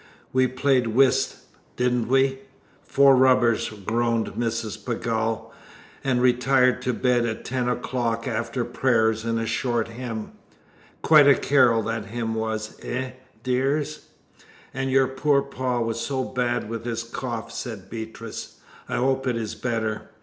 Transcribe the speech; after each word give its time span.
"We 0.33 0.47
played 0.47 0.87
whist, 0.87 1.35
didn't 1.75 2.07
we?" 2.07 2.39
"Four 2.81 3.15
rubbers," 3.15 3.69
groaned 3.69 4.29
Mrs. 4.33 4.83
Pegall, 4.83 5.53
"and 6.03 6.23
retired 6.23 6.81
to 6.81 6.93
bed 6.95 7.27
at 7.27 7.45
ten 7.45 7.69
o'clock, 7.69 8.27
after 8.27 8.65
prayers 8.65 9.23
and 9.25 9.39
a 9.39 9.45
short 9.45 9.89
hymn. 9.89 10.31
Quite 11.03 11.27
a 11.27 11.35
carol 11.37 11.83
that 11.83 12.05
hymn 12.07 12.33
was, 12.33 12.79
eh, 12.81 13.11
dears?" 13.43 14.07
"And 14.73 14.89
your 14.89 15.07
poor 15.07 15.43
pa 15.43 15.79
was 15.81 16.01
so 16.01 16.23
bad 16.23 16.67
with 16.67 16.83
his 16.83 17.03
cough," 17.03 17.51
said 17.51 17.87
Beatrice, 17.87 18.57
"I 18.89 18.95
hope 18.95 19.27
it 19.27 19.37
is 19.37 19.53
better. 19.53 20.09